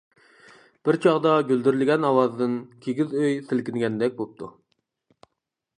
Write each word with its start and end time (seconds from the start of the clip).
بىر 0.87 0.97
چاغدا 1.05 1.33
گۈلدۈرلىگەن 1.51 2.07
ئاۋازدىن 2.09 2.57
كىگىز 2.87 3.15
ئۆي 3.19 3.39
سىلكىنگەندەك 3.51 4.21
بوپتۇ. 4.23 4.51